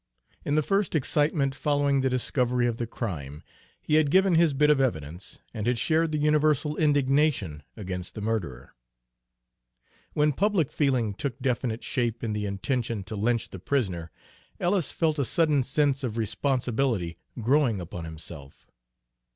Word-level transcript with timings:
In 0.43 0.55
the 0.55 0.63
first 0.63 0.95
excitement 0.95 1.53
following 1.53 2.01
the 2.01 2.09
discovery 2.09 2.65
of 2.65 2.77
the 2.77 2.87
crime, 2.87 3.43
he 3.83 3.93
had 3.97 4.09
given 4.09 4.33
his 4.33 4.51
bit 4.51 4.71
of 4.71 4.81
evidence, 4.81 5.41
and 5.53 5.67
had 5.67 5.77
shared 5.77 6.11
the 6.11 6.17
universal 6.17 6.75
indignation 6.75 7.61
against 7.77 8.15
the 8.15 8.21
murderer. 8.21 8.73
When 10.13 10.33
public 10.33 10.71
feeling 10.71 11.13
took 11.13 11.37
definite 11.37 11.83
shape 11.83 12.23
in 12.23 12.33
the 12.33 12.47
intention 12.47 13.03
to 13.03 13.15
lynch 13.15 13.49
the 13.51 13.59
prisoner, 13.59 14.09
Ellis 14.59 14.91
felt 14.91 15.19
a 15.19 15.23
sudden 15.23 15.61
sense 15.61 16.03
of 16.03 16.17
responsibility 16.17 17.19
growing 17.39 17.79
upon 17.79 18.03
himself. 18.05 18.65